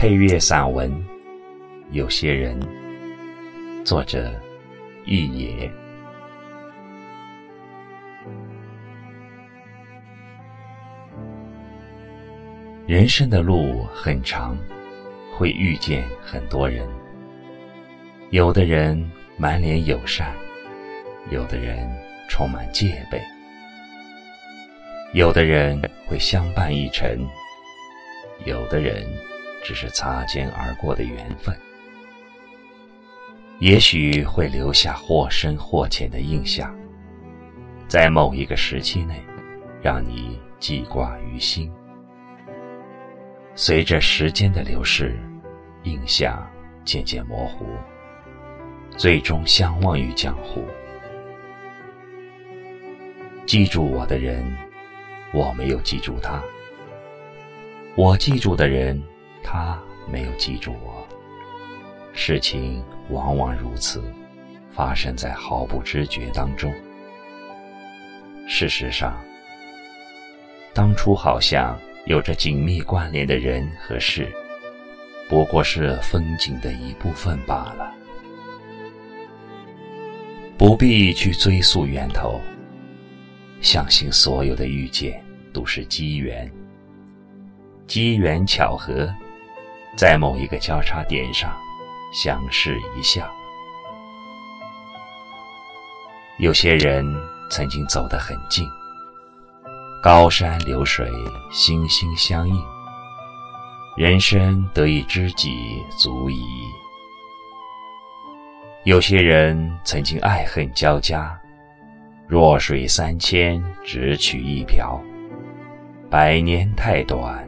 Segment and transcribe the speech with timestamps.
[0.00, 0.90] 配乐散文，
[1.90, 2.58] 有些人，
[3.84, 4.32] 作者
[5.04, 5.70] 玉野。
[12.86, 14.56] 人生的路很长，
[15.36, 16.88] 会遇见很多人。
[18.30, 18.98] 有的人
[19.36, 20.32] 满脸友善，
[21.28, 21.86] 有的人
[22.26, 23.20] 充满戒备，
[25.12, 27.28] 有的人会相伴一程，
[28.46, 29.06] 有的人。
[29.62, 31.56] 只是擦肩而过的缘分，
[33.58, 36.74] 也许会留下或深或浅的印象，
[37.86, 39.22] 在某一个时期内，
[39.82, 41.70] 让你记挂于心。
[43.54, 45.18] 随着时间的流逝，
[45.82, 46.50] 印象
[46.84, 47.66] 渐渐模糊，
[48.96, 50.64] 最终相忘于江湖。
[53.44, 54.44] 记住我的人，
[55.34, 56.40] 我没有记住他；
[57.94, 59.02] 我记住的人。
[59.42, 59.78] 他
[60.10, 61.06] 没有记住我。
[62.12, 64.02] 事情往往如此，
[64.72, 66.72] 发生在毫不知觉当中。
[68.48, 69.18] 事实上，
[70.74, 74.28] 当初好像有着紧密关联的人和事，
[75.28, 77.94] 不过是风景的一部分罢了。
[80.58, 82.40] 不必去追溯源头，
[83.62, 86.50] 相信所有的遇见都是机缘，
[87.86, 89.08] 机缘巧合。
[90.00, 91.54] 在某一个交叉点上，
[92.10, 93.30] 相视一笑。
[96.38, 97.04] 有些人
[97.50, 98.66] 曾经走得很近，
[100.02, 101.06] 高山流水，
[101.52, 102.58] 心心相印，
[103.94, 106.42] 人生得一知己足矣。
[108.84, 111.38] 有些人曾经爱恨交加，
[112.26, 114.98] 弱水三千，只取一瓢。
[116.08, 117.46] 百年太短，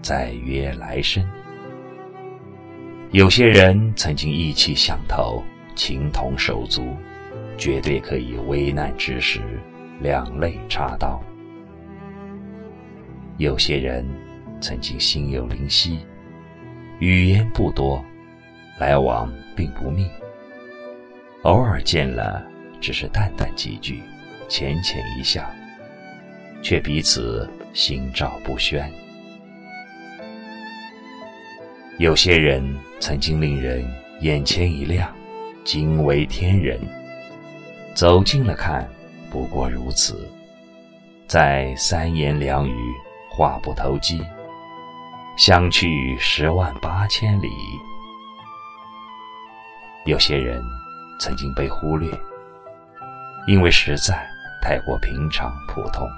[0.00, 1.30] 再约来生。
[3.12, 5.42] 有些人曾经意气相投，
[5.74, 6.96] 情同手足，
[7.58, 9.40] 绝对可以危难之时
[10.00, 11.20] 两肋插刀。
[13.36, 14.06] 有些人
[14.60, 15.98] 曾经心有灵犀，
[17.00, 18.00] 语言不多，
[18.78, 20.08] 来往并不密，
[21.42, 22.40] 偶尔见了
[22.80, 24.00] 只是淡淡几句，
[24.48, 25.44] 浅浅一笑，
[26.62, 28.88] 却彼此心照不宣。
[32.00, 32.64] 有些人
[32.98, 33.86] 曾经令人
[34.20, 35.14] 眼前一亮，
[35.66, 36.80] 惊为天人。
[37.94, 38.88] 走近了看，
[39.30, 40.26] 不过如此。
[41.26, 42.74] 在三言两语，
[43.28, 44.24] 话不投机，
[45.36, 47.50] 相去十万八千里。
[50.06, 50.64] 有些人
[51.20, 52.10] 曾经被忽略，
[53.46, 54.26] 因为实在
[54.62, 56.08] 太过平常普通。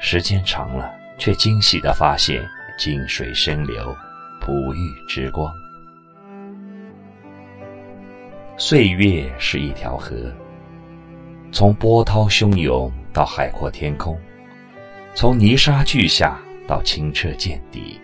[0.00, 2.44] 时间长了，却惊喜的发现，
[2.76, 3.96] 静水深流。
[4.44, 5.54] 璞玉之光，
[8.56, 10.16] 岁月是一条河，
[11.52, 14.18] 从波涛汹涌到海阔天空，
[15.14, 16.36] 从泥沙俱下
[16.66, 18.00] 到清澈见底，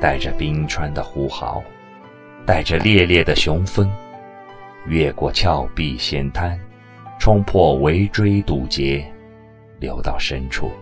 [0.00, 1.62] 带着冰川的呼号，
[2.44, 3.88] 带着烈烈的雄风，
[4.88, 6.58] 越过峭壁险滩，
[7.20, 9.08] 冲破围追堵截，
[9.78, 10.72] 流到深处，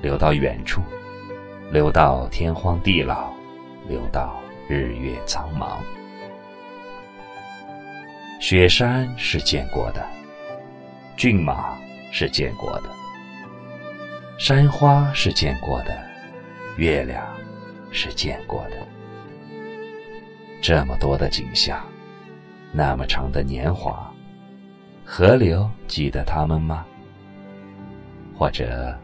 [0.00, 0.80] 流到远处，
[1.72, 3.41] 流到天荒地老。
[3.88, 5.78] 流到日月苍茫，
[8.40, 10.06] 雪山是见过的，
[11.16, 11.76] 骏马
[12.10, 12.84] 是见过的，
[14.38, 15.96] 山花是见过的，
[16.76, 17.26] 月亮
[17.90, 18.76] 是见过的。
[20.60, 21.84] 这么多的景象，
[22.70, 24.12] 那么长的年华，
[25.04, 26.86] 河流记得他们吗？
[28.38, 28.96] 或者，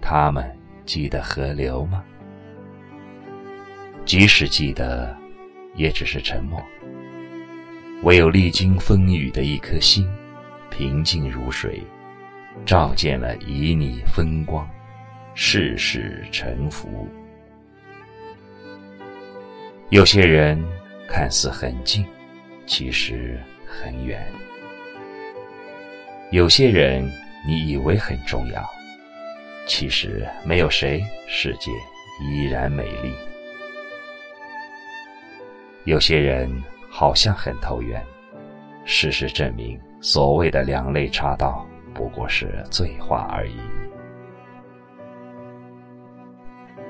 [0.00, 2.04] 他们记得河流吗？
[4.10, 5.16] 即使记得，
[5.76, 6.60] 也只是沉默。
[8.02, 10.04] 唯有历经风雨的一颗心，
[10.68, 11.80] 平静如水，
[12.66, 14.68] 照见了旖旎风光，
[15.36, 17.06] 世事沉浮。
[19.90, 20.60] 有些人
[21.06, 22.04] 看似很近，
[22.66, 24.18] 其实很远；
[26.32, 27.08] 有些人
[27.46, 28.68] 你以为很重要，
[29.68, 31.70] 其实没有谁，世界
[32.24, 33.14] 依然美丽。
[35.90, 36.48] 有些人
[36.88, 38.00] 好像很投缘，
[38.84, 43.56] 事实证明，所谓的两肋插刀不过是醉话而已。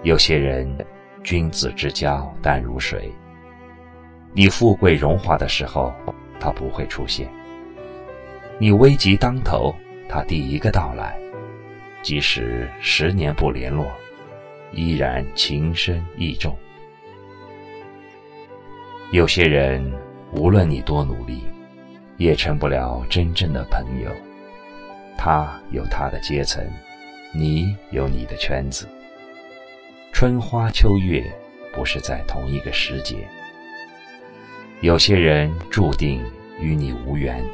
[0.02, 0.76] 有些人，
[1.24, 3.10] 君子之交淡如水，
[4.34, 5.90] 你富贵荣华的时候，
[6.38, 7.26] 他不会出现；
[8.58, 9.74] 你危急当头，
[10.10, 11.18] 他第一个到来，
[12.02, 13.86] 即使十年不联络，
[14.72, 16.54] 依然情深意重。
[19.12, 19.92] 有些人，
[20.30, 21.42] 无论你多努力，
[22.16, 24.08] 也成不了真正的朋友。
[25.18, 26.64] 他有他的阶层，
[27.34, 28.86] 你有你的圈子。
[30.12, 31.24] 春花秋月
[31.74, 33.26] 不是在同一个时节。
[34.80, 36.22] 有些人注定
[36.60, 37.44] 与你无缘。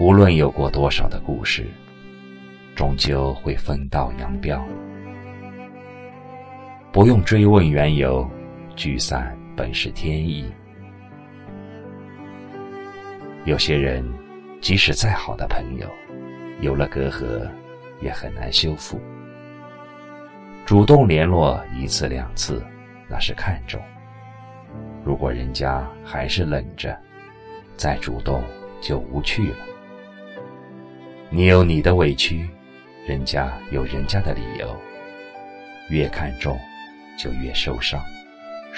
[0.00, 1.64] 无论有过多少的故事，
[2.74, 4.60] 终究会分道扬镳。
[6.90, 8.28] 不用追问缘由，
[8.74, 9.38] 聚散。
[9.58, 10.48] 本是天意。
[13.44, 14.08] 有些人，
[14.60, 15.90] 即使再好的朋友，
[16.60, 17.50] 有了隔阂，
[18.00, 19.00] 也很难修复。
[20.64, 22.64] 主动联络一次两次，
[23.08, 23.80] 那是看重；
[25.04, 26.96] 如果人家还是冷着，
[27.76, 28.40] 再主动
[28.80, 29.56] 就无趣了。
[31.30, 32.48] 你有你的委屈，
[33.08, 34.76] 人家有人家的理由，
[35.90, 36.56] 越看重，
[37.18, 38.00] 就越受伤。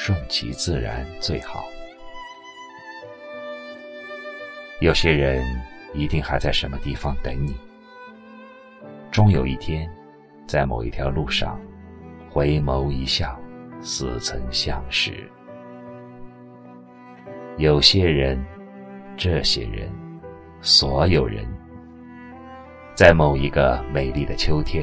[0.02, 1.62] 顺其自然最好。
[4.80, 5.44] 有些人
[5.92, 7.54] 一定还在什么地方等你，
[9.10, 9.86] 终有一天，
[10.46, 11.60] 在某一条路上，
[12.30, 13.38] 回眸一笑，
[13.82, 15.30] 似曾相识。
[17.58, 18.42] 有些人，
[19.18, 19.92] 这些人，
[20.62, 21.46] 所有人，
[22.94, 24.82] 在某一个美丽的秋天，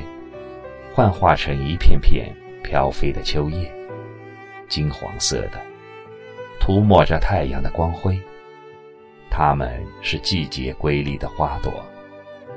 [0.94, 2.32] 幻化成一片片
[2.64, 3.77] 飘飞的秋叶。
[4.68, 5.62] 金黄色的，
[6.60, 8.20] 涂抹着太阳的光辉。
[9.30, 11.72] 它们是季节瑰丽的花朵，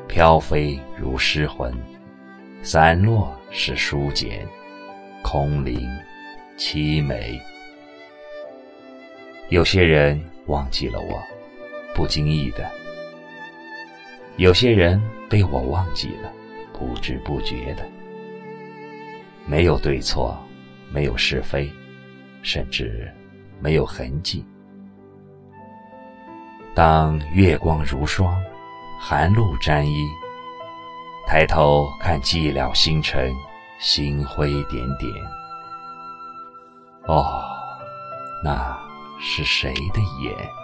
[0.09, 1.73] 飘飞如诗魂，
[2.63, 4.47] 散落是书简，
[5.23, 5.89] 空灵
[6.57, 7.41] 凄美。
[9.49, 11.23] 有些人忘记了我，
[11.95, 12.65] 不经意的；
[14.37, 16.33] 有些人被我忘记了，
[16.73, 17.87] 不知不觉的。
[19.45, 20.39] 没有对错，
[20.91, 21.71] 没有是非。
[22.43, 23.13] 甚至
[23.61, 24.45] 没有痕迹。
[26.75, 28.41] 当月光如霜，
[29.01, 30.07] 寒露沾衣，
[31.27, 33.33] 抬头看寂寥星辰，
[33.79, 35.13] 星辉点点。
[37.07, 37.43] 哦，
[38.45, 38.79] 那
[39.19, 40.60] 是谁的眼？